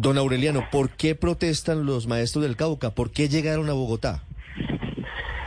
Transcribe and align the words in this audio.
Don 0.00 0.16
Aureliano, 0.16 0.64
¿por 0.70 0.90
qué 0.90 1.16
protestan 1.16 1.84
los 1.84 2.06
maestros 2.06 2.44
del 2.44 2.54
Cauca? 2.54 2.90
¿Por 2.90 3.10
qué 3.10 3.28
llegaron 3.28 3.68
a 3.68 3.72
Bogotá? 3.72 4.22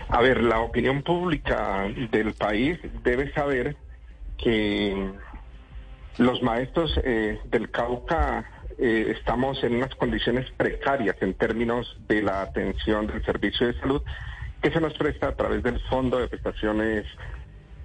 A 0.09 0.19
ver, 0.19 0.43
la 0.43 0.59
opinión 0.59 1.03
pública 1.03 1.87
del 2.11 2.33
país 2.33 2.77
debe 3.01 3.31
saber 3.31 3.77
que 4.37 5.09
los 6.17 6.41
maestros 6.41 6.99
eh, 7.05 7.39
del 7.45 7.71
Cauca 7.71 8.43
eh, 8.77 9.15
estamos 9.17 9.63
en 9.63 9.75
unas 9.75 9.95
condiciones 9.95 10.51
precarias 10.57 11.15
en 11.21 11.33
términos 11.35 11.97
de 12.09 12.21
la 12.21 12.41
atención 12.41 13.07
del 13.07 13.23
servicio 13.23 13.67
de 13.67 13.79
salud 13.79 14.01
que 14.61 14.69
se 14.69 14.81
nos 14.81 14.93
presta 14.95 15.29
a 15.29 15.35
través 15.37 15.63
del 15.63 15.79
Fondo 15.87 16.19
de 16.19 16.27
Prestaciones 16.27 17.05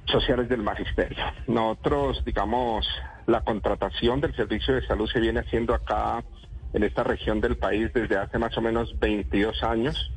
Sociales 0.07 0.49
del 0.49 0.65
Magisterio. 0.65 1.25
Nosotros, 1.47 2.25
digamos, 2.25 2.89
la 3.27 3.43
contratación 3.43 4.21
del 4.21 4.35
servicio 4.35 4.75
de 4.75 4.85
salud 4.85 5.09
se 5.09 5.21
viene 5.21 5.41
haciendo 5.41 5.75
acá 5.75 6.25
en 6.73 6.83
esta 6.83 7.03
región 7.03 7.41
del 7.41 7.57
país 7.57 7.93
desde 7.93 8.17
hace 8.17 8.39
más 8.39 8.57
o 8.59 8.61
menos 8.61 8.99
22 8.99 9.63
años, 9.63 10.13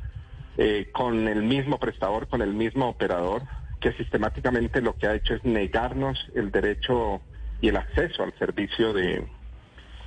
eh, 0.58 0.90
con 0.92 1.28
el 1.28 1.42
mismo 1.42 1.78
prestador, 1.78 2.28
con 2.28 2.42
el 2.42 2.52
mismo 2.52 2.88
operador, 2.88 3.42
que 3.80 3.92
sistemáticamente 3.92 4.80
lo 4.82 4.94
que 4.96 5.06
ha 5.06 5.14
hecho 5.14 5.34
es 5.34 5.44
negarnos 5.44 6.30
el 6.34 6.50
derecho 6.50 7.20
y 7.60 7.68
el 7.68 7.76
acceso 7.76 8.22
al 8.22 8.34
servicio 8.38 8.92
de, 8.92 9.26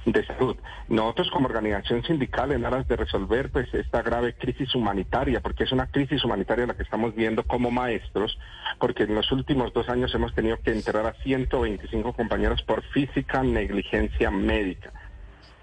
de 0.06 0.26
salud. 0.26 0.58
Nosotros 0.90 1.30
como 1.32 1.48
organización 1.48 2.04
sindical 2.04 2.52
en 2.52 2.66
aras 2.66 2.88
de 2.88 2.96
resolver 2.96 3.50
pues 3.52 3.74
esta 3.74 4.02
grave 4.02 4.36
crisis 4.36 4.76
humanitaria, 4.76 5.42
porque 5.42 5.64
es 5.64 5.72
una 5.72 5.88
crisis 5.88 6.24
humanitaria 6.24 6.68
la 6.68 6.76
que 6.76 6.84
estamos 6.84 7.16
viendo 7.16 7.44
como 7.44 7.72
maestros, 7.72 8.38
porque 8.80 9.04
en 9.04 9.16
los 9.16 9.32
últimos 9.32 9.74
dos 9.74 9.90
años 9.90 10.14
hemos 10.14 10.34
tenido 10.34 10.60
que 10.62 10.72
enterrar 10.72 11.08
a 11.08 11.14
125 11.24 12.14
compañeros 12.14 12.62
por 12.64 12.84
física 12.84 13.44
negligencia 13.44 14.30
médica. 14.30 14.92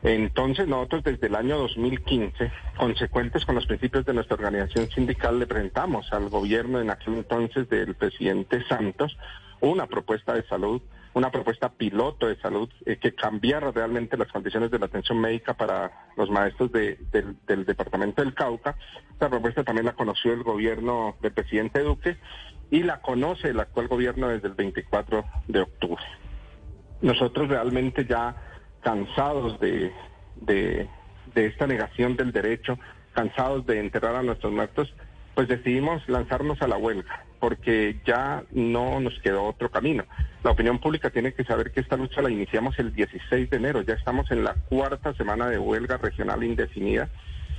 Entonces 0.02 0.66
nosotros 0.66 1.04
desde 1.04 1.27
el 1.27 1.34
año 1.34 1.59
2015, 1.59 2.50
consecuentes 2.78 3.45
con 3.45 3.54
los 3.54 3.66
principios 3.66 4.07
de 4.07 4.15
nuestra 4.15 4.37
organización 4.37 4.88
sindical, 4.90 5.38
le 5.38 5.46
presentamos 5.46 6.10
al 6.12 6.29
gobierno 6.30 6.80
en 6.80 6.90
aquel 6.90 7.15
entonces 7.15 7.68
del 7.68 7.95
presidente 7.95 8.65
Santos 8.66 9.16
una 9.60 9.87
propuesta 9.87 10.32
de 10.32 10.42
salud 10.48 10.80
una 11.12 11.30
propuesta 11.30 11.70
piloto 11.70 12.26
de 12.26 12.37
salud 12.37 12.68
eh, 12.87 12.96
que 12.96 13.15
cambiara 13.15 13.73
realmente 13.73 14.16
las 14.16 14.29
condiciones 14.29 14.70
de 14.70 14.79
la 14.79 14.87
atención 14.87 15.20
médica 15.20 15.54
para 15.54 16.09
los 16.16 16.30
maestros 16.30 16.70
del, 16.70 16.98
departamento 17.46 18.23
del 18.23 18.35
Cauca. 18.35 18.76
Esta 19.12 19.29
propuesta 19.29 19.64
también 19.64 19.87
la 19.87 19.95
conoció 19.95 20.32
el 20.32 20.42
gobierno 20.42 21.16
del 21.20 21.32
presidente 21.32 21.80
Duque 21.80 22.16
y 22.70 22.85
la 22.85 23.01
conoce 23.01 23.48
el 23.48 23.60
actual 23.60 23.88
gobierno 23.88 24.29
desde 24.29 24.48
el 24.48 24.54
24 24.54 25.24
de 25.48 25.60
octubre. 25.60 26.02
Nosotros 27.02 27.48
realmente 27.48 28.07
ya 28.09 28.37
cansados 28.82 29.59
de, 29.60 29.92
de 30.40 30.88
esta 31.34 31.66
negación 31.66 32.16
del 32.16 32.32
derecho, 32.32 32.78
cansados 33.12 33.66
de 33.66 33.80
enterrar 33.80 34.16
a 34.16 34.23
nuestros 34.23 34.52
muertos, 34.52 34.92
pues 35.34 35.48
decidimos 35.48 36.06
lanzarnos 36.09 36.60
a 36.62 36.68
la 36.68 36.76
huelga, 36.76 37.24
porque 37.38 38.01
ya 38.04 38.45
no 38.51 39.01
nos 39.01 39.18
quedó 39.20 39.45
otro 39.45 39.70
camino. 39.70 40.04
La 40.42 40.51
opinión 40.51 40.78
pública 40.78 41.10
tiene 41.10 41.32
que 41.32 41.45
saber 41.45 41.70
que 41.73 41.80
esta 41.80 41.96
lucha 41.96 42.23
la 42.23 42.30
iniciamos 42.30 42.78
el 42.78 42.92
16 42.92 43.51
de 43.51 43.56
enero, 43.56 43.82
ya 43.82 43.95
estamos 43.95 44.30
en 44.30 44.45
la 44.45 44.54
cuarta 44.54 45.14
semana 45.14 45.48
de 45.48 45.58
huelga 45.58 45.96
regional 45.96 46.42
indefinida 46.45 47.08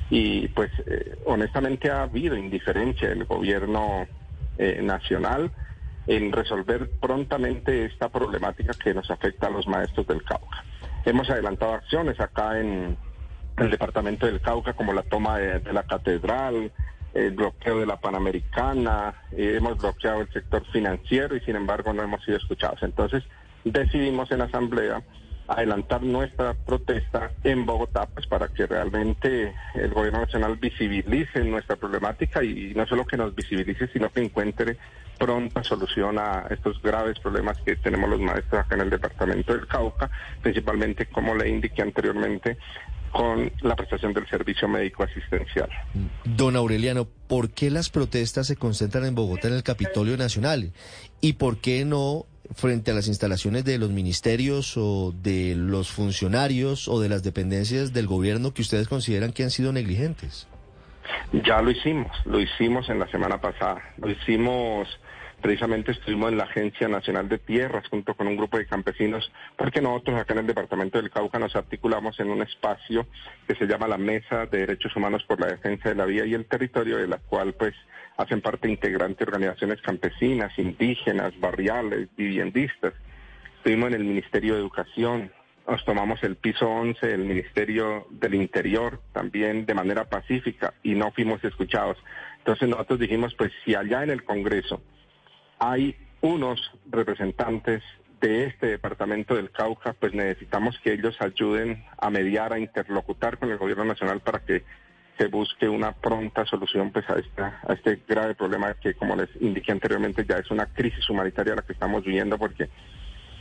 y 0.10 0.50
pues 0.50 0.70
eh, 0.86 1.16
honestamente 1.26 1.90
ha 1.90 2.04
habido 2.04 2.36
indiferencia 2.36 3.10
del 3.10 3.24
gobierno 3.26 4.06
eh, 4.58 4.82
nacional 4.84 5.52
en 6.08 6.32
resolver 6.32 6.90
prontamente 7.00 7.86
esta 7.86 8.10
problemática 8.10 8.74
que 8.74 8.94
nos 8.94 9.10
afecta 9.10 9.48
a 9.48 9.52
los 9.52 9.68
maestros 9.68 10.06
del 10.08 10.24
Cauca. 10.24 10.64
Hemos 11.06 11.30
adelantado 11.30 11.74
acciones 11.74 12.20
acá 12.20 12.60
en 12.60 12.98
el 13.58 13.72
departamento 13.72 14.26
del 14.26 14.42
Cauca 14.42 14.74
como 14.74 14.94
la 14.94 15.04
toma 15.04 15.38
de 15.38 15.74
la 15.74 15.84
catedral, 15.84 16.72
el 17.14 17.32
bloqueo 17.32 17.80
de 17.80 17.86
la 17.86 17.98
Panamericana, 17.98 19.14
eh, 19.32 19.56
hemos 19.58 19.78
bloqueado 19.78 20.22
el 20.22 20.32
sector 20.32 20.64
financiero 20.72 21.36
y 21.36 21.42
sin 21.42 21.56
embargo 21.56 21.94
no 21.94 22.04
hemos 22.04 22.24
sido 22.24 22.38
escuchados. 22.38 22.82
Entonces 22.84 23.24
decidimos 23.64 24.32
en 24.32 24.42
Asamblea 24.42 25.04
adelantar 25.48 26.02
nuestra 26.04 26.54
protesta 26.54 27.32
en 27.44 27.66
Bogotá 27.66 28.08
pues 28.14 28.28
para 28.28 28.48
que 28.48 28.66
realmente 28.66 29.54
el 29.76 29.94
gobierno 29.94 30.22
nacional 30.22 30.56
visibilice 30.56 31.44
nuestra 31.44 31.76
problemática 31.76 32.44
y 32.44 32.74
no 32.76 32.86
solo 32.88 33.06
que 33.06 33.18
nos 33.18 33.36
visibilice 33.36 33.88
sino 33.88 34.10
que 34.12 34.22
encuentre 34.22 34.78
pronta 35.18 35.64
solución 35.64 36.18
a 36.18 36.48
estos 36.50 36.82
graves 36.82 37.20
problemas 37.20 37.58
que 37.64 37.76
tenemos 37.76 38.10
los 38.10 38.20
maestros 38.20 38.62
acá 38.62 38.76
en 38.76 38.82
el 38.82 38.90
departamento 38.90 39.54
del 39.54 39.68
Cauca, 39.68 40.10
principalmente 40.42 41.06
como 41.06 41.36
le 41.36 41.48
indiqué 41.48 41.84
anteriormente 41.84 42.58
con 43.12 43.52
la 43.62 43.76
prestación 43.76 44.14
del 44.14 44.28
servicio 44.28 44.68
médico 44.68 45.04
asistencial. 45.04 45.70
Don 46.24 46.56
Aureliano, 46.56 47.06
¿por 47.28 47.52
qué 47.52 47.70
las 47.70 47.90
protestas 47.90 48.48
se 48.48 48.56
concentran 48.56 49.06
en 49.06 49.14
Bogotá 49.14 49.48
en 49.48 49.56
el 49.56 49.64
Capitolio 49.64 50.18
Nacional? 50.18 50.72
¿Y 51.20 51.34
por 51.34 51.60
qué 51.60 51.86
no 51.86 52.26
frente 52.56 52.92
a 52.92 52.94
las 52.94 53.08
instalaciones 53.08 53.64
de 53.66 53.78
los 53.78 53.90
ministerios 53.90 54.76
o 54.78 55.14
de 55.16 55.56
los 55.56 55.92
funcionarios 55.92 56.88
o 56.88 57.00
de 57.00 57.10
las 57.10 57.24
dependencias 57.24 57.94
del 57.94 58.08
gobierno 58.08 58.54
que 58.54 58.62
ustedes 58.62 58.88
consideran 58.88 59.32
que 59.32 59.44
han 59.44 59.52
sido 59.52 59.72
negligentes? 59.72 60.48
Ya 61.46 61.62
lo 61.62 61.72
hicimos, 61.72 62.12
lo 62.26 62.40
hicimos 62.40 62.90
en 62.90 63.00
la 63.00 63.08
semana 63.08 63.40
pasada, 63.40 63.82
lo 63.98 64.10
hicimos 64.10 64.88
Precisamente 65.42 65.92
estuvimos 65.92 66.32
en 66.32 66.38
la 66.38 66.44
Agencia 66.44 66.88
Nacional 66.88 67.28
de 67.28 67.40
Tierras 67.40 67.88
junto 67.90 68.14
con 68.14 68.28
un 68.28 68.38
grupo 68.38 68.58
de 68.60 68.68
campesinos, 68.68 69.32
porque 69.58 69.82
nosotros 69.82 70.20
acá 70.20 70.34
en 70.34 70.42
el 70.42 70.48
Departamento 70.48 71.00
del 71.00 71.10
Cauca 71.10 71.40
nos 71.40 71.56
articulamos 71.56 72.20
en 72.20 72.30
un 72.30 72.44
espacio 72.44 73.08
que 73.48 73.56
se 73.56 73.66
llama 73.66 73.88
la 73.88 73.98
Mesa 73.98 74.46
de 74.46 74.60
Derechos 74.60 74.96
Humanos 74.96 75.24
por 75.28 75.40
la 75.40 75.48
Defensa 75.48 75.90
de 75.90 75.96
la 75.96 76.06
Vida 76.06 76.28
y 76.28 76.36
el 76.36 76.46
Territorio, 76.46 76.98
de 76.98 77.08
la 77.08 77.18
cual 77.18 77.54
pues 77.54 77.74
hacen 78.22 78.42
parte 78.42 78.70
integrante 78.70 79.24
organizaciones 79.24 79.82
campesinas, 79.82 80.58
indígenas, 80.58 81.38
barriales, 81.40 82.08
viviendistas. 82.16 82.94
Estuvimos 83.58 83.90
en 83.90 83.96
el 83.96 84.04
Ministerio 84.04 84.54
de 84.54 84.60
Educación, 84.60 85.32
nos 85.68 85.84
tomamos 85.86 86.24
el 86.24 86.36
piso 86.36 86.68
11 86.68 87.08
del 87.08 87.26
Ministerio 87.26 88.08
del 88.10 88.36
Interior 88.36 89.02
también 89.14 89.66
de 89.66 89.74
manera 89.74 90.06
pacífica 90.10 90.74
y 90.84 90.96
no 90.96 91.12
fuimos 91.12 91.44
escuchados. 91.44 91.98
Entonces 92.40 92.70
nosotros 92.70 93.00
dijimos, 93.00 93.36
pues 93.36 93.52
si 93.64 93.76
allá 93.76 94.04
en 94.04 94.10
el 94.10 94.24
Congreso 94.24 94.82
hay 95.60 95.96
unos 96.22 96.72
representantes 96.90 97.84
de 98.20 98.46
este 98.46 98.68
departamento 98.68 99.36
del 99.36 99.52
Cauca, 99.52 99.94
pues 99.94 100.14
necesitamos 100.14 100.80
que 100.84 100.94
ellos 100.94 101.16
ayuden 101.20 101.84
a 101.98 102.10
mediar, 102.10 102.54
a 102.54 102.60
interlocutar 102.60 103.40
con 103.40 103.50
el 103.50 103.58
gobierno 103.58 103.86
nacional 103.86 104.20
para 104.22 104.40
que 104.40 104.64
se 105.22 105.28
busque 105.28 105.70
una 105.70 105.92
pronta 105.92 106.46
solución 106.48 106.92
pues 106.92 107.08
a, 107.08 107.20
esta, 107.20 107.62
a 107.68 107.74
este 107.74 108.02
grave 108.08 108.34
problema 108.34 108.74
que, 108.74 108.96
como 108.96 109.16
les 109.16 109.30
indiqué 109.40 109.72
anteriormente, 109.72 110.26
ya 110.28 110.38
es 110.38 110.50
una 110.50 110.66
crisis 110.66 111.08
humanitaria 111.12 111.54
la 111.54 111.62
que 111.62 111.74
estamos 111.74 112.04
viviendo 112.04 112.40
porque 112.40 112.70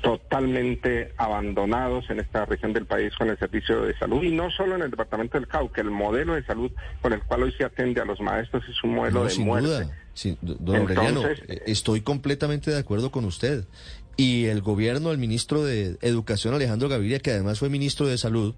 totalmente 0.02 1.14
abandonados 1.16 2.08
en 2.10 2.20
esta 2.20 2.44
región 2.44 2.74
del 2.74 2.84
país 2.84 3.14
con 3.16 3.30
el 3.30 3.38
servicio 3.38 3.82
de 3.82 3.96
salud 3.98 4.22
y 4.22 4.30
no 4.30 4.50
solo 4.50 4.76
en 4.76 4.82
el 4.82 4.90
departamento 4.90 5.38
del 5.38 5.48
Cauca, 5.48 5.80
el 5.80 5.90
modelo 5.90 6.34
de 6.34 6.44
salud 6.44 6.70
con 7.00 7.14
el 7.14 7.22
cual 7.22 7.44
hoy 7.44 7.52
se 7.52 7.64
atiende 7.64 8.02
a 8.02 8.04
los 8.04 8.20
maestros 8.20 8.62
es 8.68 8.82
un 8.84 8.94
modelo 8.94 9.24
de 9.24 9.38
muerte. 9.38 9.88
don 10.42 10.76
Aureliano, 10.76 11.26
eh, 11.26 11.62
estoy 11.66 12.02
completamente 12.02 12.70
de 12.70 12.78
acuerdo 12.78 13.10
con 13.10 13.24
usted. 13.24 13.64
Y 14.18 14.46
el 14.46 14.60
gobierno, 14.60 15.12
el 15.12 15.18
ministro 15.18 15.64
de 15.64 15.96
Educación 16.02 16.52
Alejandro 16.52 16.90
Gaviria, 16.90 17.20
que 17.20 17.30
además 17.30 17.58
fue 17.58 17.70
ministro 17.70 18.06
de 18.06 18.18
Salud, 18.18 18.54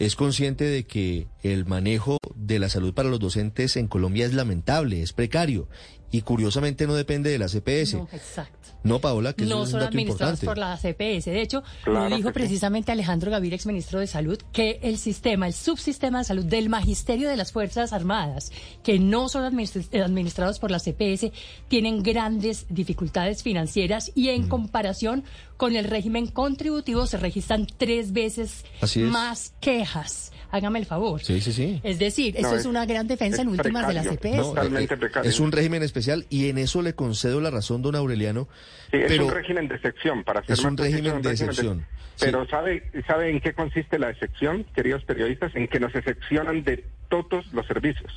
es 0.00 0.16
consciente 0.16 0.64
de 0.64 0.84
que 0.84 1.26
el 1.42 1.66
manejo 1.66 2.19
de 2.54 2.60
la 2.60 2.68
salud 2.68 2.92
para 2.92 3.08
los 3.08 3.20
docentes 3.20 3.76
en 3.76 3.86
Colombia 3.86 4.26
es 4.26 4.34
lamentable, 4.34 5.02
es 5.02 5.12
precario 5.12 5.68
y 6.10 6.22
curiosamente 6.22 6.86
no 6.86 6.94
depende 6.94 7.30
de 7.30 7.38
la 7.38 7.48
CPS. 7.48 7.96
No, 7.96 8.08
exacto. 8.12 8.60
No, 8.82 8.98
Paola, 8.98 9.34
que 9.34 9.44
no 9.44 9.64
es 9.64 9.70
son 9.70 9.82
administrados 9.82 10.40
por 10.40 10.56
la 10.56 10.76
CPS. 10.76 11.26
De 11.26 11.42
hecho, 11.42 11.62
lo 11.84 12.08
dijo 12.08 12.32
precisamente 12.32 12.92
Alejandro 12.92 13.30
Gaviria, 13.30 13.56
ex 13.56 13.66
ministro 13.66 14.00
de 14.00 14.06
Salud, 14.06 14.38
que 14.52 14.80
el 14.82 14.96
sistema, 14.96 15.46
el 15.46 15.52
subsistema 15.52 16.18
de 16.18 16.24
salud 16.24 16.44
del 16.44 16.68
Magisterio 16.68 17.28
de 17.28 17.36
las 17.36 17.52
Fuerzas 17.52 17.92
Armadas, 17.92 18.50
que 18.82 18.98
no 18.98 19.28
son 19.28 19.44
administrados 19.44 20.58
por 20.58 20.70
la 20.70 20.78
CPS, 20.78 21.32
tienen 21.68 22.02
grandes 22.02 22.66
dificultades 22.70 23.42
financieras 23.42 24.10
y 24.14 24.30
en 24.30 24.46
mm. 24.46 24.48
comparación 24.48 25.24
con 25.56 25.76
el 25.76 25.84
régimen 25.84 26.26
contributivo 26.26 27.06
se 27.06 27.18
registran 27.18 27.66
tres 27.76 28.12
veces 28.12 28.64
más 28.96 29.52
quejas 29.60 30.32
hágame 30.50 30.78
el 30.78 30.86
favor. 30.86 31.22
Sí, 31.22 31.40
sí, 31.40 31.52
sí. 31.52 31.80
Es 31.82 31.98
decir, 31.98 32.36
eso 32.36 32.56
es, 32.56 32.66
una 32.66 32.86
gran 32.86 33.06
defensa 33.06 33.42
en 33.42 33.48
últimas 33.48 33.86
de 33.86 33.94
la 33.94 34.02
CPS. 34.02 34.52
Eh, 34.80 34.88
es 35.24 35.40
un 35.40 35.52
régimen 35.52 35.82
especial 35.82 35.99
y 36.28 36.48
en 36.48 36.58
eso 36.58 36.82
le 36.82 36.94
concedo 36.94 37.40
la 37.40 37.50
razón, 37.50 37.82
don 37.82 37.94
Aureliano. 37.94 38.48
Sí, 38.90 38.98
es 38.98 39.18
un 39.18 39.30
régimen 39.30 39.68
de 39.68 39.76
excepción, 39.76 40.24
para 40.24 40.42
ser 40.42 40.52
Es 40.52 40.64
un 40.64 40.76
régimen 40.76 41.22
de 41.22 41.30
excepción. 41.30 41.86
Pero 42.18 42.46
¿sabe, 42.48 42.90
¿sabe 43.06 43.30
en 43.30 43.40
qué 43.40 43.54
consiste 43.54 43.98
la 43.98 44.10
excepción, 44.10 44.64
queridos 44.74 45.04
periodistas? 45.04 45.54
En 45.54 45.68
que 45.68 45.80
nos 45.80 45.94
excepcionan 45.94 46.64
de 46.64 46.84
todos 47.08 47.52
los 47.52 47.66
servicios. 47.66 48.12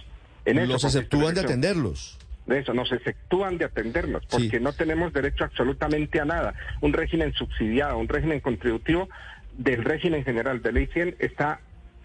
En 0.46 0.68
los 0.68 0.84
exceptúan 0.84 1.36
de 1.36 1.42
atenderlos 1.42 2.18
de 2.46 2.60
eso, 2.60 2.74
nos 2.74 2.92
exceptúan 2.92 3.58
de 3.58 3.66
atendernos, 3.66 4.26
porque 4.26 4.60
no 4.60 4.74
tenemos 4.74 5.14
derecho 5.14 5.46
absolutamente 5.46 6.20
a 6.20 6.26
nada. 6.26 6.54
Un 6.82 6.94
régimen 6.94 7.34
subsidiado, 7.34 7.98
un 7.98 8.08
régimen 8.08 8.40
contributivo 8.42 9.10
del 9.58 9.84
régimen 9.84 10.24
general 10.24 10.62
de 10.62 10.72
ley 10.72 10.88
100 10.88 11.16
está 11.20 11.62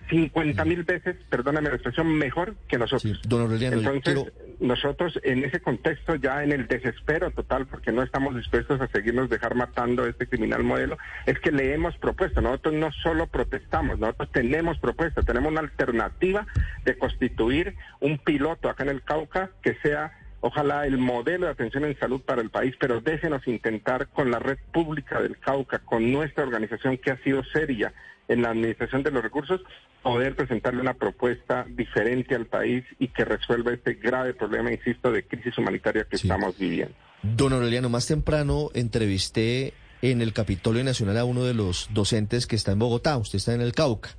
50 0.09 0.65
mil 0.65 0.85
veces, 0.85 1.17
perdóname 1.29 1.69
la 1.69 1.77
expresión, 1.77 2.13
mejor 2.15 2.57
que 2.69 2.79
nosotros. 2.79 3.21
don 3.27 3.43
Aureliano, 3.43 3.77
Entonces, 3.77 4.33
nosotros 4.61 5.19
en 5.23 5.45
ese 5.45 5.61
contexto, 5.61 6.15
ya 6.17 6.43
en 6.43 6.53
el 6.53 6.67
desespero 6.67 7.31
total, 7.31 7.67
porque 7.67 7.93
no 7.93 8.03
estamos 8.03 8.35
dispuestos 8.35 8.81
a 8.81 8.89
seguirnos 8.89 9.29
dejar 9.29 9.55
matando 9.55 10.05
a 10.05 10.09
este 10.09 10.27
criminal 10.27 10.65
modelo, 10.65 10.97
es 11.27 11.39
que 11.41 11.53
le 11.53 11.75
hemos 11.75 11.97
propuesto. 11.99 12.41
Nosotros 12.41 12.75
no 12.75 12.91
solo 12.93 13.27
protestamos, 13.27 13.99
nosotros 13.99 14.31
tenemos 14.33 14.79
propuesta, 14.79 15.23
tenemos 15.23 15.53
una 15.53 15.61
alternativa 15.61 16.47
de 16.85 16.99
constituir 16.99 17.75
un 18.01 18.19
piloto 18.19 18.69
acá 18.69 18.85
en 18.85 18.91
el 18.91 19.03
Cauca 19.03 19.51
que 19.63 19.75
sea 19.83 20.13
ojalá 20.41 20.87
el 20.87 20.99
modelo 20.99 21.47
de 21.47 21.53
atención 21.53 21.85
en 21.85 21.99
salud 21.99 22.21
para 22.21 22.41
el 22.41 22.51
país, 22.51 22.75
pero 22.79 23.01
déjenos 23.01 23.47
intentar 23.49 24.09
con 24.09 24.31
la 24.31 24.39
red 24.39 24.59
pública 24.73 25.21
del 25.21 25.37
Cauca, 25.39 25.81
con 25.81 26.13
nuestra 26.13 26.45
organización 26.45 26.97
que 26.99 27.11
ha 27.11 27.17
sido 27.23 27.43
seria 27.45 27.93
en 28.29 28.43
la 28.43 28.51
administración 28.51 29.03
de 29.03 29.11
los 29.11 29.23
recursos, 29.23 29.61
poder 30.03 30.37
presentarle 30.37 30.81
una 30.81 30.95
propuesta 30.95 31.67
diferente 31.69 32.35
al 32.35 32.47
país 32.47 32.85
y 32.99 33.09
que 33.09 33.25
resuelva 33.25 33.73
este 33.73 33.95
grave 33.95 34.35
problema, 34.35 34.71
insisto, 34.71 35.11
de 35.11 35.27
crisis 35.27 35.57
humanitaria 35.59 36.05
que 36.05 36.17
estamos 36.17 36.57
viviendo. 36.59 36.95
Don 37.23 37.53
Aureliano, 37.53 37.89
más 37.89 38.07
temprano 38.07 38.71
entrevisté 38.75 39.75
en 40.03 40.23
el 40.23 40.33
Capitolio 40.33 40.85
Nacional 40.85 41.19
a 41.19 41.25
uno 41.25 41.43
de 41.45 41.55
los 41.55 41.89
docentes 41.93 42.47
que 42.47 42.57
está 42.57 42.73
en 42.73 42.79
Bogotá, 42.79 43.17
usted 43.17 43.39
está 43.39 43.55
en 43.55 43.61
el 43.61 43.73
Cauca, 43.73 44.11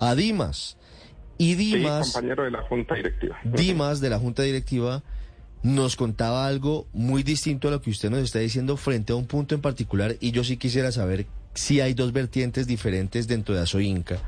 a 0.00 0.14
Dimas. 0.14 0.76
Y 1.38 1.54
Dimas... 1.54 2.12
compañero 2.12 2.44
de 2.44 2.50
la 2.50 2.62
Junta 2.62 2.94
Directiva. 2.94 3.38
Dimas 3.44 4.00
de 4.00 4.10
la 4.10 4.18
Junta 4.18 4.42
Directiva 4.42 5.02
nos 5.62 5.96
contaba 5.96 6.46
algo 6.46 6.86
muy 6.92 7.22
distinto 7.22 7.68
a 7.68 7.70
lo 7.70 7.80
que 7.80 7.90
usted 7.90 8.10
nos 8.10 8.20
está 8.20 8.38
diciendo 8.38 8.76
frente 8.76 9.12
a 9.12 9.16
un 9.16 9.26
punto 9.26 9.54
en 9.54 9.60
particular 9.60 10.16
y 10.20 10.30
yo 10.30 10.44
sí 10.44 10.56
quisiera 10.56 10.92
saber 10.92 11.26
si 11.56 11.80
hay 11.80 11.94
dos 11.94 12.12
vertientes 12.12 12.66
diferentes 12.66 13.26
dentro 13.26 13.54
de 13.54 13.62
Asoinca 13.62 14.18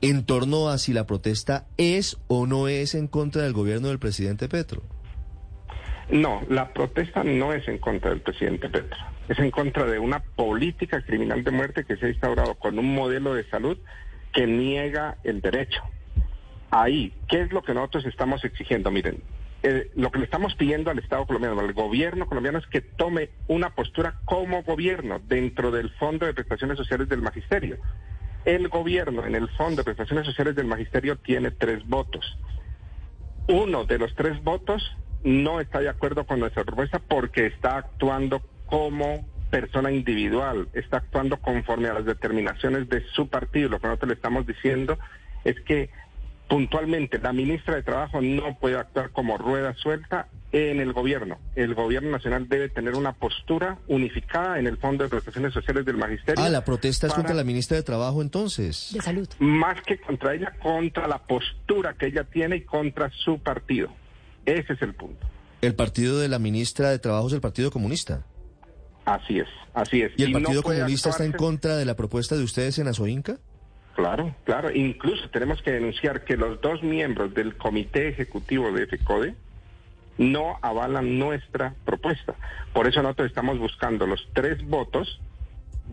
en 0.00 0.24
torno 0.24 0.68
a 0.68 0.78
si 0.78 0.92
la 0.92 1.06
protesta 1.06 1.66
es 1.76 2.18
o 2.26 2.46
no 2.46 2.66
es 2.66 2.94
en 2.94 3.06
contra 3.06 3.42
del 3.42 3.52
gobierno 3.52 3.88
del 3.88 3.98
presidente 3.98 4.48
Petro. 4.48 4.82
No, 6.10 6.42
la 6.48 6.72
protesta 6.72 7.22
no 7.22 7.52
es 7.52 7.66
en 7.68 7.78
contra 7.78 8.10
del 8.10 8.20
presidente 8.20 8.68
Petro, 8.68 8.98
es 9.28 9.38
en 9.38 9.50
contra 9.50 9.86
de 9.86 9.98
una 9.98 10.20
política 10.20 11.02
criminal 11.02 11.44
de 11.44 11.50
muerte 11.52 11.84
que 11.84 11.96
se 11.96 12.06
ha 12.06 12.08
instaurado 12.08 12.56
con 12.56 12.78
un 12.78 12.94
modelo 12.94 13.34
de 13.34 13.48
salud 13.48 13.78
que 14.32 14.46
niega 14.46 15.18
el 15.24 15.40
derecho. 15.40 15.82
Ahí, 16.70 17.14
¿qué 17.28 17.42
es 17.42 17.52
lo 17.52 17.62
que 17.62 17.74
nosotros 17.74 18.06
estamos 18.06 18.44
exigiendo? 18.44 18.90
Miren, 18.90 19.22
eh, 19.62 19.90
lo 19.94 20.10
que 20.10 20.18
le 20.18 20.24
estamos 20.24 20.54
pidiendo 20.56 20.90
al 20.90 20.98
Estado 20.98 21.24
colombiano, 21.26 21.60
al 21.60 21.72
gobierno 21.72 22.26
colombiano, 22.26 22.58
es 22.58 22.66
que 22.66 22.80
tome 22.80 23.30
una 23.46 23.74
postura 23.74 24.20
como 24.24 24.62
gobierno 24.64 25.20
dentro 25.20 25.70
del 25.70 25.90
Fondo 25.90 26.26
de 26.26 26.34
Prestaciones 26.34 26.76
Sociales 26.76 27.08
del 27.08 27.22
Magisterio. 27.22 27.78
El 28.44 28.68
gobierno 28.68 29.24
en 29.24 29.36
el 29.36 29.48
Fondo 29.50 29.76
de 29.76 29.84
Prestaciones 29.84 30.26
Sociales 30.26 30.56
del 30.56 30.66
Magisterio 30.66 31.16
tiene 31.16 31.52
tres 31.52 31.86
votos. 31.86 32.36
Uno 33.48 33.84
de 33.84 33.98
los 33.98 34.14
tres 34.16 34.42
votos 34.42 34.96
no 35.22 35.60
está 35.60 35.78
de 35.78 35.88
acuerdo 35.88 36.26
con 36.26 36.40
nuestra 36.40 36.64
propuesta 36.64 36.98
porque 36.98 37.46
está 37.46 37.76
actuando 37.76 38.42
como 38.66 39.24
persona 39.50 39.92
individual, 39.92 40.68
está 40.72 40.96
actuando 40.96 41.36
conforme 41.36 41.88
a 41.88 41.94
las 41.94 42.04
determinaciones 42.04 42.88
de 42.88 43.04
su 43.12 43.28
partido. 43.28 43.68
Lo 43.68 43.78
que 43.78 43.86
nosotros 43.86 44.08
le 44.08 44.14
estamos 44.14 44.46
diciendo 44.46 44.98
es 45.44 45.60
que 45.60 45.90
puntualmente, 46.52 47.18
la 47.18 47.32
ministra 47.32 47.76
de 47.76 47.82
Trabajo 47.82 48.20
no 48.20 48.58
puede 48.58 48.76
actuar 48.76 49.10
como 49.10 49.38
rueda 49.38 49.74
suelta 49.74 50.28
en 50.52 50.80
el 50.80 50.92
gobierno. 50.92 51.38
El 51.56 51.74
gobierno 51.74 52.10
nacional 52.10 52.46
debe 52.46 52.68
tener 52.68 52.94
una 52.94 53.14
postura 53.14 53.78
unificada 53.88 54.58
en 54.58 54.66
el 54.66 54.76
Fondo 54.76 55.02
de 55.02 55.08
Prestaciones 55.08 55.54
Sociales 55.54 55.86
del 55.86 55.96
Magisterio. 55.96 56.44
Ah, 56.44 56.50
la 56.50 56.62
protesta 56.62 57.06
es 57.06 57.14
contra 57.14 57.32
la 57.32 57.42
ministra 57.42 57.78
de 57.78 57.82
Trabajo 57.82 58.20
entonces. 58.20 58.90
De 58.92 59.00
Salud. 59.00 59.26
Más 59.38 59.80
que 59.86 59.96
contra 59.96 60.34
ella, 60.34 60.52
contra 60.62 61.08
la 61.08 61.16
postura 61.22 61.94
que 61.94 62.08
ella 62.08 62.24
tiene 62.24 62.56
y 62.56 62.60
contra 62.60 63.10
su 63.24 63.38
partido. 63.38 63.88
Ese 64.44 64.74
es 64.74 64.82
el 64.82 64.92
punto. 64.92 65.26
¿El 65.62 65.74
partido 65.74 66.18
de 66.18 66.28
la 66.28 66.38
ministra 66.38 66.90
de 66.90 66.98
Trabajo 66.98 67.28
es 67.28 67.32
el 67.32 67.40
Partido 67.40 67.70
Comunista? 67.70 68.26
Así 69.06 69.38
es, 69.38 69.48
así 69.72 70.02
es. 70.02 70.12
¿Y 70.18 70.24
el 70.24 70.32
Partido 70.32 70.62
Comunista 70.62 71.08
está 71.08 71.24
en 71.24 71.32
contra 71.32 71.76
de 71.78 71.86
la 71.86 71.96
propuesta 71.96 72.36
de 72.36 72.44
ustedes 72.44 72.78
en 72.78 72.88
Azoinca? 72.88 73.38
Claro, 73.94 74.34
claro. 74.44 74.70
Incluso 74.70 75.28
tenemos 75.30 75.60
que 75.62 75.72
denunciar 75.72 76.24
que 76.24 76.36
los 76.36 76.60
dos 76.60 76.82
miembros 76.82 77.34
del 77.34 77.56
Comité 77.56 78.08
Ejecutivo 78.08 78.72
de 78.72 78.86
FECODE 78.86 79.34
no 80.18 80.58
avalan 80.62 81.18
nuestra 81.18 81.74
propuesta. 81.84 82.34
Por 82.72 82.86
eso 82.86 83.02
nosotros 83.02 83.28
estamos 83.28 83.58
buscando 83.58 84.06
los 84.06 84.28
tres 84.32 84.64
votos 84.66 85.20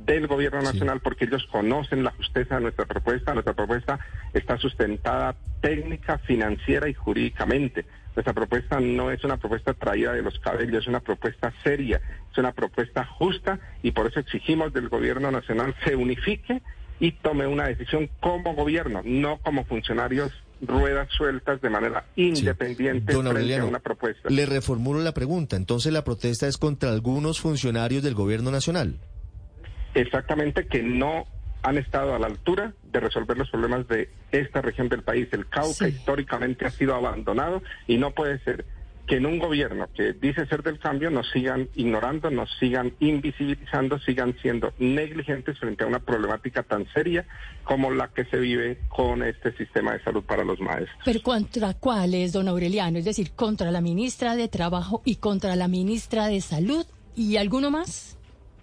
del 0.06 0.28
gobierno 0.28 0.62
nacional 0.62 1.02
porque 1.02 1.26
ellos 1.26 1.46
conocen 1.52 2.04
la 2.04 2.12
justeza 2.12 2.56
de 2.56 2.62
nuestra 2.62 2.86
propuesta. 2.86 3.34
Nuestra 3.34 3.54
propuesta 3.54 4.00
está 4.34 4.58
sustentada 4.58 5.36
técnica, 5.62 6.20
financiera 6.20 6.88
y 6.88 6.94
jurídicamente. 6.94 7.86
Nuestra 8.16 8.34
propuesta 8.34 8.80
no 8.80 9.12
es 9.12 9.24
una 9.24 9.38
propuesta 9.38 9.74
traída 9.74 10.14
de 10.14 10.22
los 10.22 10.40
cabellos, 10.40 10.84
es 10.84 10.88
una 10.88 11.00
propuesta 11.00 11.54
seria, 11.64 12.02
es 12.32 12.38
una 12.38 12.52
propuesta 12.52 13.06
justa 13.06 13.60
y 13.84 13.92
por 13.92 14.08
eso 14.08 14.20
exigimos 14.20 14.74
del 14.74 14.90
gobierno 14.90 15.32
nacional 15.32 15.76
se 15.84 15.96
unifique 15.96 16.62
y 17.00 17.12
tome 17.14 17.48
una 17.48 17.68
decisión 17.68 18.10
como 18.20 18.54
gobierno, 18.56 19.02
no 19.04 19.38
como 19.40 19.66
funcionarios 19.66 20.32
ruedas 20.62 21.08
sueltas 21.12 21.62
de 21.62 21.70
manera 21.70 22.06
independiente 22.16 23.14
frente 23.14 23.56
a 23.58 23.66
una 23.66 23.80
propuesta. 23.80 24.30
Le 24.30 24.46
reformulo 24.46 25.00
la 25.00 25.14
pregunta. 25.14 25.56
Entonces, 25.56 25.94
¿la 25.94 26.04
protesta 26.04 26.48
es 26.48 26.58
contra 26.58 26.92
algunos 26.92 27.40
funcionarios 27.40 28.04
del 28.04 28.14
gobierno 28.14 28.52
nacional? 28.52 29.00
Exactamente, 29.94 30.68
que 30.68 30.84
no 30.84 31.26
han 31.62 31.78
estado 31.78 32.16
a 32.16 32.20
la 32.20 32.28
altura 32.28 32.74
de 32.84 33.00
resolver 33.00 33.38
los 33.38 33.50
problemas 33.50 33.88
de 33.88 34.10
esta 34.32 34.62
región 34.62 34.90
del 34.90 35.04
país. 35.04 35.28
El 35.32 35.48
Cauca 35.48 35.88
históricamente 35.88 36.66
ha 36.66 36.72
sido 36.72 36.96
abandonado 36.96 37.62
y 37.88 37.98
no 37.98 38.12
puede 38.12 38.40
ser 38.40 38.66
que 39.10 39.16
en 39.16 39.26
un 39.26 39.40
gobierno 39.40 39.88
que 39.96 40.14
dice 40.14 40.46
ser 40.46 40.62
del 40.62 40.78
cambio 40.78 41.10
nos 41.10 41.28
sigan 41.32 41.68
ignorando, 41.74 42.30
nos 42.30 42.48
sigan 42.60 42.94
invisibilizando, 43.00 43.98
sigan 43.98 44.36
siendo 44.40 44.72
negligentes 44.78 45.58
frente 45.58 45.84
a 45.84 45.88
una 45.88 45.98
problemática 45.98 46.62
tan 46.62 46.86
seria 46.94 47.26
como 47.64 47.90
la 47.90 48.10
que 48.10 48.26
se 48.26 48.38
vive 48.38 48.78
con 48.88 49.24
este 49.24 49.52
sistema 49.58 49.94
de 49.94 50.04
salud 50.04 50.24
para 50.24 50.44
los 50.44 50.60
maestros. 50.60 51.00
¿Pero 51.04 51.24
contra 51.24 51.74
cuáles, 51.74 52.34
don 52.34 52.48
Aureliano? 52.48 53.00
Es 53.00 53.06
decir, 53.06 53.32
contra 53.32 53.72
la 53.72 53.82
ministra 53.82 54.36
de 54.36 54.48
Trabajo 54.48 55.02
y 55.04 55.16
contra 55.16 55.56
la 55.56 55.68
ministra 55.68 56.28
de 56.28 56.40
Salud 56.40 56.86
y 57.16 57.38
alguno 57.38 57.72
más. 57.72 58.19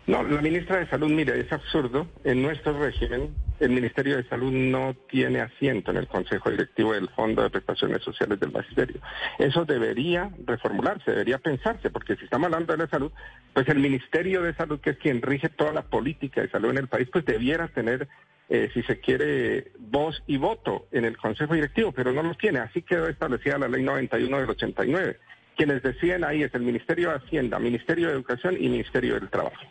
No, 0.06 0.22
la 0.22 0.40
ministra 0.40 0.78
de 0.78 0.86
Salud, 0.86 1.10
mire, 1.10 1.40
es 1.40 1.52
absurdo. 1.52 2.06
En 2.22 2.40
nuestro 2.40 2.78
régimen, 2.78 3.34
el 3.58 3.70
Ministerio 3.70 4.16
de 4.16 4.28
Salud 4.28 4.52
no 4.52 4.94
tiene 5.10 5.40
asiento 5.40 5.90
en 5.90 5.96
el 5.96 6.06
Consejo 6.06 6.48
Directivo 6.48 6.92
del 6.92 7.08
Fondo 7.08 7.42
de 7.42 7.50
Prestaciones 7.50 8.04
Sociales 8.04 8.38
del 8.38 8.52
Magisterio. 8.52 9.00
Eso 9.36 9.64
debería 9.64 10.30
reformularse, 10.44 11.10
debería 11.10 11.38
pensarse, 11.38 11.90
porque 11.90 12.14
si 12.14 12.24
estamos 12.24 12.46
hablando 12.46 12.72
de 12.72 12.84
la 12.84 12.88
salud, 12.88 13.10
pues 13.52 13.68
el 13.68 13.80
Ministerio 13.80 14.42
de 14.42 14.54
Salud, 14.54 14.78
que 14.78 14.90
es 14.90 14.98
quien 14.98 15.22
rige 15.22 15.48
toda 15.48 15.72
la 15.72 15.82
política 15.82 16.40
de 16.40 16.50
salud 16.50 16.70
en 16.70 16.78
el 16.78 16.86
país, 16.86 17.08
pues 17.12 17.24
debiera 17.24 17.66
tener, 17.66 18.06
eh, 18.48 18.70
si 18.74 18.82
se 18.84 19.00
quiere, 19.00 19.72
voz 19.76 20.22
y 20.28 20.36
voto 20.36 20.86
en 20.92 21.04
el 21.04 21.16
Consejo 21.16 21.54
Directivo, 21.54 21.90
pero 21.90 22.12
no 22.12 22.22
lo 22.22 22.34
tiene. 22.36 22.60
Así 22.60 22.82
quedó 22.82 23.08
establecida 23.08 23.58
la 23.58 23.66
Ley 23.66 23.82
91 23.82 24.38
del 24.38 24.50
89. 24.50 25.18
Quienes 25.56 25.82
deciden 25.82 26.22
ahí 26.22 26.44
es 26.44 26.54
el 26.54 26.62
Ministerio 26.62 27.08
de 27.08 27.16
Hacienda, 27.16 27.58
Ministerio 27.58 28.06
de 28.06 28.14
Educación 28.14 28.54
y 28.56 28.68
Ministerio 28.68 29.14
del 29.14 29.28
Trabajo 29.30 29.66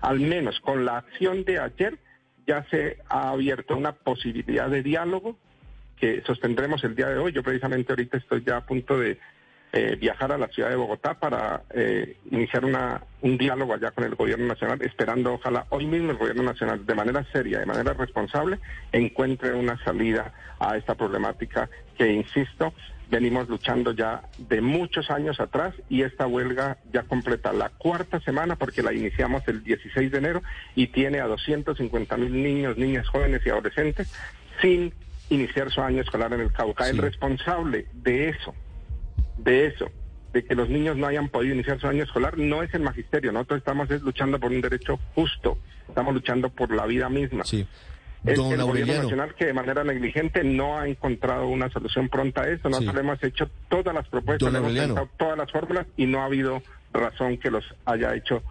al 0.00 0.20
menos 0.20 0.60
con 0.60 0.84
la 0.84 0.98
acción 0.98 1.44
de 1.44 1.58
ayer, 1.58 1.98
ya 2.46 2.64
se 2.70 2.98
ha 3.08 3.30
abierto 3.30 3.76
una 3.76 3.92
posibilidad 3.92 4.68
de 4.70 4.82
diálogo 4.82 5.36
que 5.96 6.22
sostendremos 6.22 6.84
el 6.84 6.94
día 6.94 7.08
de 7.08 7.18
hoy. 7.18 7.32
Yo 7.32 7.42
precisamente 7.42 7.92
ahorita 7.92 8.18
estoy 8.18 8.44
ya 8.44 8.58
a 8.58 8.66
punto 8.66 8.98
de 8.98 9.18
eh, 9.78 9.94
viajar 9.94 10.32
a 10.32 10.38
la 10.38 10.48
ciudad 10.48 10.70
de 10.70 10.76
Bogotá 10.76 11.12
para 11.12 11.64
eh, 11.68 12.16
iniciar 12.30 12.64
una, 12.64 13.02
un 13.20 13.36
diálogo 13.36 13.74
allá 13.74 13.90
con 13.90 14.04
el 14.04 14.14
gobierno 14.14 14.46
nacional, 14.46 14.80
esperando 14.80 15.34
ojalá 15.34 15.66
hoy 15.68 15.84
mismo 15.84 16.12
el 16.12 16.16
gobierno 16.16 16.44
nacional 16.44 16.86
de 16.86 16.94
manera 16.94 17.26
seria, 17.30 17.58
de 17.58 17.66
manera 17.66 17.92
responsable, 17.92 18.58
encuentre 18.90 19.52
una 19.52 19.76
salida 19.84 20.32
a 20.58 20.78
esta 20.78 20.94
problemática 20.94 21.68
que, 21.98 22.10
insisto, 22.10 22.72
venimos 23.10 23.50
luchando 23.50 23.92
ya 23.92 24.22
de 24.38 24.62
muchos 24.62 25.10
años 25.10 25.40
atrás 25.40 25.74
y 25.90 26.04
esta 26.04 26.26
huelga 26.26 26.78
ya 26.90 27.02
completa 27.02 27.52
la 27.52 27.68
cuarta 27.68 28.18
semana 28.20 28.56
porque 28.56 28.82
la 28.82 28.94
iniciamos 28.94 29.46
el 29.46 29.62
16 29.62 30.10
de 30.10 30.16
enero 30.16 30.42
y 30.74 30.86
tiene 30.86 31.20
a 31.20 31.26
250 31.26 32.16
mil 32.16 32.42
niños, 32.42 32.78
niñas, 32.78 33.06
jóvenes 33.08 33.42
y 33.44 33.50
adolescentes 33.50 34.10
sin 34.62 34.94
iniciar 35.28 35.70
su 35.70 35.82
año 35.82 36.00
escolar 36.00 36.32
en 36.32 36.40
el 36.40 36.52
Cauca. 36.52 36.88
El 36.88 36.96
responsable 36.96 37.88
de 37.92 38.30
eso, 38.30 38.54
de 39.38 39.66
eso, 39.66 39.90
de 40.32 40.44
que 40.44 40.54
los 40.54 40.68
niños 40.68 40.96
no 40.96 41.06
hayan 41.06 41.28
podido 41.28 41.54
iniciar 41.54 41.80
su 41.80 41.86
año 41.86 42.04
escolar, 42.04 42.38
no 42.38 42.62
es 42.62 42.72
el 42.74 42.82
magisterio. 42.82 43.32
Nosotros 43.32 43.58
estamos 43.58 43.88
luchando 44.02 44.38
por 44.38 44.50
un 44.50 44.60
derecho 44.60 44.98
justo, 45.14 45.58
estamos 45.88 46.14
luchando 46.14 46.50
por 46.50 46.74
la 46.74 46.86
vida 46.86 47.08
misma. 47.08 47.44
Sí. 47.44 47.66
Es 48.24 48.38
el 48.38 48.62
gobierno 48.62 49.02
nacional 49.02 49.34
que 49.34 49.46
de 49.46 49.52
manera 49.52 49.84
negligente 49.84 50.42
no 50.42 50.78
ha 50.78 50.88
encontrado 50.88 51.46
una 51.46 51.70
solución 51.70 52.08
pronta 52.08 52.42
a 52.42 52.48
eso. 52.48 52.68
Nosotros 52.68 52.96
hemos 52.96 53.22
hecho 53.22 53.48
todas 53.68 53.94
las 53.94 54.08
propuestas, 54.08 54.52
hemos 54.52 55.08
todas 55.16 55.38
las 55.38 55.50
fórmulas 55.52 55.86
y 55.96 56.06
no 56.06 56.22
ha 56.22 56.24
habido 56.24 56.60
razón 56.92 57.38
que 57.38 57.50
los 57.50 57.64
haya 57.84 58.14
hecho 58.14 58.42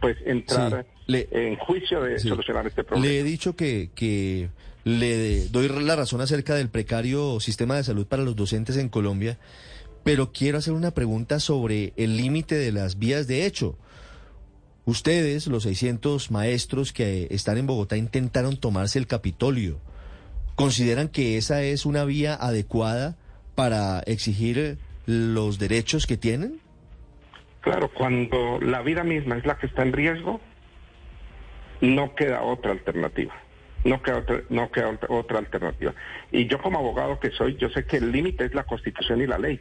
pues 0.00 0.16
entrar 0.24 0.86
en 1.08 1.56
juicio 1.56 2.00
de 2.02 2.18
solucionar 2.18 2.66
este 2.66 2.84
problema. 2.84 3.06
Le 3.06 3.20
he 3.20 3.22
dicho 3.24 3.56
que, 3.56 3.90
que 3.94 4.50
le 4.84 5.48
doy 5.48 5.68
la 5.68 5.96
razón 5.96 6.20
acerca 6.20 6.54
del 6.54 6.68
precario 6.68 7.40
sistema 7.40 7.76
de 7.76 7.84
salud 7.84 8.06
para 8.06 8.22
los 8.22 8.36
docentes 8.36 8.76
en 8.76 8.88
Colombia, 8.88 9.38
pero 10.04 10.32
quiero 10.32 10.58
hacer 10.58 10.74
una 10.74 10.92
pregunta 10.92 11.40
sobre 11.40 11.94
el 11.96 12.16
límite 12.16 12.54
de 12.54 12.70
las 12.70 12.98
vías 12.98 13.26
de 13.26 13.46
hecho. 13.46 13.76
Ustedes, 14.84 15.46
los 15.46 15.62
600 15.62 16.30
maestros 16.30 16.92
que 16.92 17.26
están 17.30 17.56
en 17.56 17.66
Bogotá, 17.66 17.96
intentaron 17.96 18.58
tomarse 18.58 18.98
el 18.98 19.06
Capitolio. 19.06 19.80
¿Consideran 20.56 21.08
que 21.08 21.38
esa 21.38 21.62
es 21.62 21.86
una 21.86 22.04
vía 22.04 22.34
adecuada 22.34 23.16
para 23.54 24.00
exigir 24.00 24.76
los 25.06 25.58
derechos 25.58 26.06
que 26.06 26.18
tienen? 26.18 26.60
Claro, 27.62 27.90
cuando 27.94 28.60
la 28.60 28.82
vida 28.82 29.04
misma 29.04 29.38
es 29.38 29.46
la 29.46 29.56
que 29.56 29.66
está 29.66 29.82
en 29.82 29.94
riesgo, 29.94 30.38
no 31.80 32.14
queda 32.14 32.42
otra 32.42 32.72
alternativa. 32.72 33.34
No 33.84 34.02
queda, 34.02 34.18
otra, 34.18 34.42
no 34.50 34.70
queda 34.70 34.98
otra 35.08 35.38
alternativa. 35.38 35.94
Y 36.30 36.46
yo 36.46 36.60
como 36.60 36.78
abogado 36.78 37.18
que 37.20 37.30
soy, 37.30 37.56
yo 37.56 37.70
sé 37.70 37.86
que 37.86 37.98
el 37.98 38.12
límite 38.12 38.44
es 38.44 38.54
la 38.54 38.64
Constitución 38.64 39.22
y 39.22 39.26
la 39.26 39.38
ley. 39.38 39.60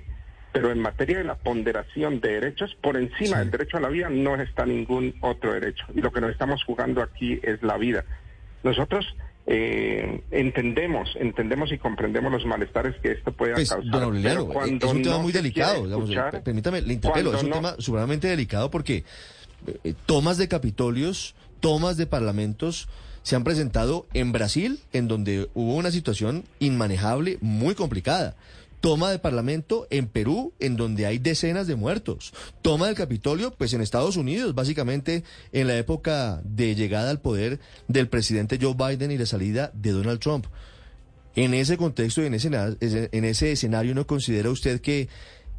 Pero 0.54 0.72
en 0.72 0.80
materia 0.80 1.18
de 1.18 1.24
la 1.24 1.36
ponderación 1.36 2.22
de 2.22 2.34
derechos, 2.34 2.78
por 2.82 2.96
encima 2.96 3.40
del 3.40 3.52
derecho 3.52 3.78
a 3.78 3.80
la 3.82 3.90
vida 3.90 4.10
no 4.10 4.36
está 4.36 4.66
ningún 4.66 5.16
otro 5.22 5.54
derecho. 5.54 5.84
Y 5.96 6.02
lo 6.02 6.12
que 6.12 6.22
nos 6.22 6.32
estamos 6.32 6.64
jugando 6.64 7.02
aquí 7.02 7.40
es 7.42 7.62
la 7.64 7.78
vida. 7.78 8.06
Nosotros 8.64 9.06
eh, 9.46 10.22
entendemos, 10.32 11.10
entendemos 11.20 11.72
y 11.72 11.78
comprendemos 11.78 12.32
los 12.32 12.46
malestares 12.46 12.96
que 13.02 13.12
esto 13.12 13.34
puede 13.34 13.56
pues, 13.56 13.70
causar. 13.70 13.92
Don 13.92 14.04
Aureliano, 14.04 14.48
es 14.64 14.84
un 14.84 15.02
tema 15.02 15.18
muy 15.18 15.34
delicado. 15.34 15.86
permítame, 16.44 16.82
le 16.82 16.94
interpelo, 16.94 17.34
es 17.36 17.44
un 17.44 17.52
tema 17.52 17.76
sumamente 17.80 18.28
delicado 18.28 18.72
porque 18.72 19.04
eh, 19.84 19.94
tomas 20.06 20.38
de 20.38 20.48
capitolios, 20.48 21.36
tomas 21.60 21.98
de 21.98 22.06
parlamentos 22.06 22.88
se 23.24 23.36
han 23.36 23.44
presentado 23.44 24.06
en 24.14 24.32
Brasil, 24.32 24.80
en 24.92 25.08
donde 25.08 25.50
hubo 25.54 25.76
una 25.76 25.92
situación 25.92 26.44
inmanejable, 26.60 27.38
muy 27.42 27.74
complicada. 27.74 28.36
Toma 28.84 29.12
de 29.12 29.18
Parlamento 29.18 29.88
en 29.92 30.08
Perú, 30.08 30.52
en 30.60 30.76
donde 30.76 31.06
hay 31.06 31.18
decenas 31.18 31.68
de 31.68 31.78
muertos. 31.78 32.34
Toma 32.62 32.88
del 32.88 32.98
Capitolio, 32.98 33.52
pues 33.52 33.72
en 33.72 33.80
Estados 33.80 34.18
Unidos, 34.18 34.56
básicamente 34.56 35.24
en 35.54 35.68
la 35.68 35.78
época 35.78 36.42
de 36.44 36.76
llegada 36.76 37.10
al 37.10 37.22
poder 37.22 37.62
del 37.88 38.10
presidente 38.10 38.60
Joe 38.62 38.76
Biden 38.76 39.12
y 39.12 39.18
la 39.18 39.26
salida 39.26 39.72
de 39.74 39.92
Donald 39.92 40.20
Trump. 40.20 40.48
En 41.34 41.54
ese 41.54 41.78
contexto 41.78 42.24
y 42.24 42.26
en 42.26 42.34
ese, 42.34 42.50
en 42.82 43.24
ese 43.24 43.54
escenario, 43.54 43.96
¿no 43.96 44.06
considera 44.06 44.50
usted 44.50 44.82
que 44.82 45.08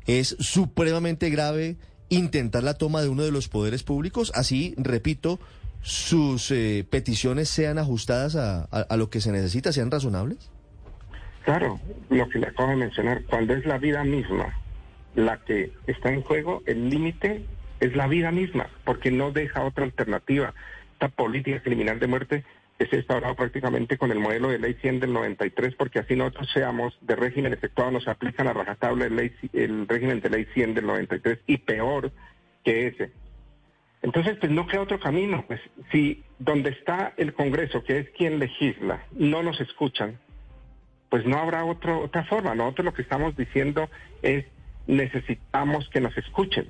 es 0.05 0.37
supremamente 0.39 1.31
grave 1.31 1.79
intentar 2.11 2.63
la 2.63 2.75
toma 2.75 3.01
de 3.01 3.09
uno 3.09 3.23
de 3.23 3.33
los 3.33 3.49
poderes 3.49 3.85
públicos? 3.85 4.33
Así, 4.35 4.75
repito, 4.77 5.41
sus 5.81 6.51
eh, 6.51 6.87
peticiones 6.91 7.49
sean 7.49 7.79
ajustadas 7.79 8.37
a 8.37 8.97
lo 8.99 9.09
que 9.09 9.23
se 9.23 9.33
necesita, 9.33 9.73
sean 9.73 9.91
razonables. 9.91 10.51
Claro, 11.45 11.79
lo 12.09 12.29
que 12.29 12.39
le 12.39 12.49
acabo 12.49 12.71
de 12.71 12.77
mencionar, 12.77 13.23
cuando 13.25 13.55
es 13.55 13.67
la 13.67 13.79
vida 13.79 14.03
misma 14.05 14.55
la 15.15 15.39
que 15.45 15.73
está 15.87 16.11
en 16.13 16.23
juego, 16.23 16.63
el 16.67 16.89
límite 16.89 17.45
es 17.81 17.95
la 17.95 18.07
vida 18.07 18.31
misma, 18.31 18.69
porque 18.85 19.11
no 19.11 19.31
deja 19.31 19.63
otra 19.63 19.85
alternativa. 19.85 20.55
Esta 20.93 21.09
política 21.09 21.61
criminal 21.63 22.01
de 22.01 22.07
muerte 22.07 22.45
ha 22.93 22.97
instaurado 22.97 23.35
prácticamente 23.35 23.97
con 23.99 24.11
el 24.11 24.19
modelo 24.19 24.49
de 24.49 24.59
ley 24.59 24.75
100 24.75 25.01
del 25.01 25.13
93, 25.13 25.75
porque 25.75 26.01
así 26.01 26.17
nosotros 26.17 26.51
seamos 26.53 26.97
de 27.01 27.17
régimen 27.17 27.53
efectuado, 27.53 27.91
nos 27.91 28.09
aplican 28.09 28.49
a 28.49 28.53
rajatabla 28.53 29.07
el, 29.07 29.33
el 29.53 29.89
régimen 29.89 30.21
de 30.21 30.31
ley 30.31 30.47
100 30.55 30.75
del 30.75 30.87
93 30.87 31.39
y 31.47 31.59
peor 31.59 32.13
que 32.65 32.89
ese. 32.89 33.13
Entonces, 34.03 34.37
pues 34.39 34.53
no 34.53 34.67
queda 34.67 34.83
otro 34.83 35.01
camino. 35.01 35.45
Pues 35.47 35.61
si 35.91 36.23
donde 36.39 36.71
está 36.71 37.15
el 37.17 37.33
Congreso, 37.33 37.83
que 37.85 38.01
es 38.01 38.11
quien 38.11 38.39
legisla, 38.39 39.05
no 39.13 39.43
nos 39.43 39.61
escuchan, 39.61 40.19
pues 41.15 41.27
no 41.27 41.39
habrá 41.39 41.65
otro, 41.65 42.01
otra 42.01 42.25
forma. 42.25 42.57
Nosotros 42.57 42.87
lo 42.87 42.93
que 42.93 43.03
estamos 43.03 43.37
diciendo 43.37 43.89
es 44.21 44.47
necesitamos 44.89 45.89
que 45.91 46.01
nos 46.01 46.19
escuchen. 46.19 46.67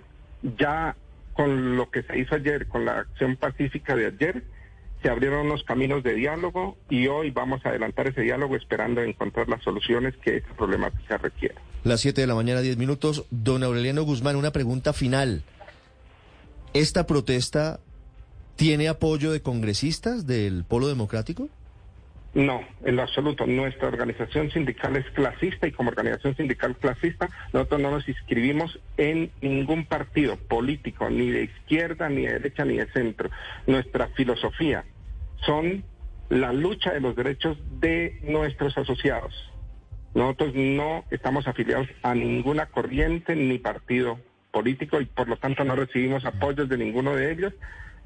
Ya 0.59 0.97
con 1.33 1.79
lo 1.79 1.91
que 1.91 2.03
se 2.03 2.19
hizo 2.19 2.35
ayer, 2.35 2.69
con 2.69 2.85
la 2.85 2.99
acción 2.99 3.37
pacífica 3.37 3.97
de 3.97 4.09
ayer, 4.09 4.45
se 5.01 5.09
abrieron 5.09 5.47
unos 5.47 5.65
caminos 5.65 6.03
de 6.03 6.13
diálogo 6.13 6.77
y 6.91 7.07
hoy 7.07 7.31
vamos 7.31 7.65
a 7.65 7.71
adelantar 7.71 8.09
ese 8.09 8.21
diálogo 8.21 8.55
esperando 8.55 9.01
encontrar 9.01 9.49
las 9.49 9.63
soluciones 9.63 10.15
que 10.19 10.37
esta 10.37 10.53
problemática 10.53 11.17
requiere. 11.17 11.55
Las 11.83 12.03
7 12.03 12.21
de 12.21 12.27
la 12.27 12.35
mañana, 12.35 12.61
10 12.61 12.77
minutos. 12.77 13.25
Don 13.31 13.63
Aureliano 13.63 14.03
Guzmán, 14.03 14.37
una 14.37 14.53
pregunta 14.53 14.93
final. 14.93 15.43
¿Esta 16.75 17.07
protesta 17.07 17.81
tiene 18.57 18.89
apoyo 18.89 19.33
de 19.33 19.41
congresistas 19.41 20.27
del 20.27 20.65
Polo 20.65 20.87
Democrático? 20.87 21.49
No, 22.35 22.65
en 22.85 22.97
lo 22.97 23.03
absoluto. 23.03 23.47
Nuestra 23.47 23.87
organización 23.87 24.51
sindical 24.51 24.97
es 24.97 25.09
clasista 25.11 25.69
y 25.69 25.73
como 25.73 25.91
organización 25.91 26.37
sindical 26.37 26.77
clasista 26.77 27.29
nosotros 27.53 27.81
no 27.81 27.93
nos 27.93 28.09
inscribimos 28.09 28.81
en 28.97 29.31
ningún 29.41 29.87
partido 29.87 30.37
político, 30.37 31.09
ni 31.11 31.31
de 31.31 31.45
izquierda, 31.45 32.09
ni 32.09 32.27
de 32.27 32.33
derecha, 32.33 32.65
ni 32.65 32.77
de 32.77 32.91
centro. 32.91 33.31
Nuestra 33.69 34.09
filosofía 34.09 34.85
son 35.47 35.85
la 36.29 36.53
lucha 36.53 36.93
de 36.93 37.01
los 37.01 37.15
derechos 37.15 37.57
de 37.81 38.19
nuestros 38.25 38.77
asociados. 38.77 39.33
Nosotros 40.15 40.55
no 40.55 41.05
estamos 41.11 41.47
afiliados 41.47 41.87
a 42.03 42.15
ninguna 42.15 42.67
corriente 42.67 43.37
ni 43.37 43.59
partido 43.59 44.19
político 44.51 45.01
y 45.01 45.07
por 45.07 45.29
lo 45.29 45.37
tanto 45.37 45.65
no 45.65 45.77
recibimos 45.77 46.25
apoyos 46.25 46.69
de 46.69 46.79
ninguno 46.79 47.15
de 47.15 47.31
ellos. 47.31 47.53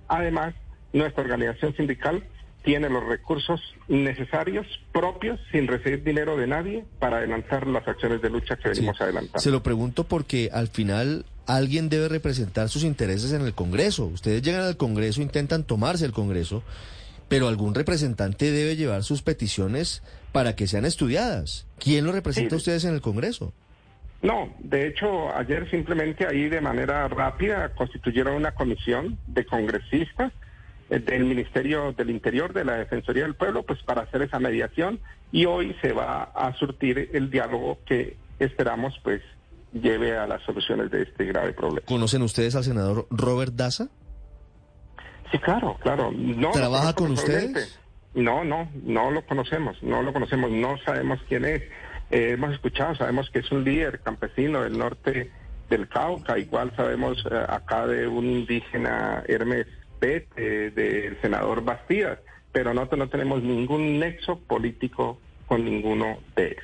Además, 0.07 0.55
nuestra 0.93 1.23
organización 1.23 1.75
sindical 1.77 2.23
tiene 2.63 2.89
los 2.89 3.05
recursos 3.07 3.61
necesarios 3.89 4.67
propios 4.93 5.41
sin 5.53 5.67
recibir 5.67 6.03
dinero 6.03 6.37
de 6.37 6.47
nadie 6.47 6.85
para 6.99 7.19
adelantar 7.19 7.67
las 7.67 7.87
acciones 7.87 8.21
de 8.21 8.31
lucha 8.31 8.57
que 8.57 8.69
venimos 8.71 9.01
adelantando. 9.01 9.39
Se 9.39 9.51
lo 9.51 9.63
pregunto 9.63 10.05
porque 10.05 10.51
al 10.53 10.69
final 10.69 11.25
alguien 11.47 11.89
debe 11.89 12.09
representar 12.09 12.69
sus 12.69 12.85
intereses 12.85 13.33
en 13.33 13.43
el 13.43 13.55
Congreso. 13.55 14.07
Ustedes 14.07 14.43
llegan 14.43 14.63
al 14.63 14.77
Congreso, 14.77 15.23
intentan 15.23 15.65
tomarse 15.65 16.05
el 16.05 16.13
Congreso, 16.13 16.63
pero 17.29 17.49
algún 17.49 17.75
representante 17.75 18.51
debe 18.51 18.77
llevar 18.77 19.03
sus 19.03 19.23
peticiones 19.23 20.03
para 20.33 20.55
que 20.55 20.67
sean 20.67 20.85
estudiadas. 20.85 21.67
¿Quién 21.79 22.05
lo 22.05 22.13
representa 22.13 22.55
a 22.55 22.59
ustedes 22.59 22.85
en 22.85 22.95
el 22.95 23.01
Congreso? 23.01 23.53
No, 24.21 24.53
de 24.59 24.89
hecho, 24.89 25.35
ayer 25.35 25.71
simplemente 25.71 26.27
ahí 26.27 26.49
de 26.49 26.61
manera 26.61 27.07
rápida 27.09 27.71
constituyeron 27.71 28.35
una 28.35 28.53
comisión 28.53 29.17
de 29.29 29.47
congresistas 29.47 30.33
del 30.89 31.25
Ministerio 31.25 31.93
del 31.93 32.11
Interior, 32.11 32.53
de 32.53 32.65
la 32.65 32.75
Defensoría 32.75 33.25
del 33.25 33.35
Pueblo, 33.35 33.63
pues 33.63 33.83
para 33.83 34.03
hacer 34.03 34.23
esa 34.23 34.39
mediación 34.39 35.01
y 35.31 35.45
hoy 35.45 35.77
se 35.83 35.93
va 35.93 36.23
a 36.35 36.55
surtir 36.55 37.11
el 37.13 37.31
diálogo 37.31 37.79
que 37.85 38.17
esperamos 38.39 38.99
pues 39.03 39.21
lleve 39.73 40.17
a 40.17 40.27
las 40.27 40.43
soluciones 40.43 40.91
de 40.91 41.03
este 41.03 41.27
grave 41.27 41.53
problema. 41.53 41.87
¿Conocen 41.87 42.23
ustedes 42.23 42.55
al 42.57 42.65
senador 42.65 43.07
Robert 43.11 43.53
Daza? 43.55 43.89
Sí, 45.31 45.39
claro, 45.39 45.77
claro. 45.83 46.11
No 46.13 46.53
¿Trabaja 46.53 46.95
con 46.95 47.13
ustedes? 47.13 47.79
No, 48.15 48.45
no, 48.45 48.71
no 48.85 49.11
lo 49.11 49.25
conocemos, 49.27 49.83
no 49.83 50.03
lo 50.03 50.13
conocemos, 50.13 50.51
no 50.51 50.79
sabemos 50.79 51.21
quién 51.29 51.45
es. 51.45 51.63
Eh, 52.11 52.31
hemos 52.33 52.55
escuchado, 52.55 52.95
sabemos 52.95 53.29
que 53.31 53.41
es 53.41 53.53
un 53.53 53.65
líder 53.65 54.01
campesino 54.01 54.63
del 54.63 54.79
norte 54.79 55.31
del 55.69 55.87
Cauca, 55.89 56.39
igual 56.39 56.73
sabemos 56.75 57.23
eh, 57.31 57.45
acá 57.47 57.87
de 57.87 58.09
un 58.09 58.25
indígena 58.25 59.23
Hermes 59.29 59.67
del 60.01 61.21
senador 61.21 61.63
Bastidas, 61.65 62.19
pero 62.53 62.73
nosotros 62.75 62.99
no 62.99 63.09
tenemos 63.09 63.43
ningún 63.43 63.99
nexo 63.99 64.39
político 64.39 65.19
con 65.47 65.65
ninguno 65.65 66.19
de 66.37 66.47
ellos. 66.47 66.57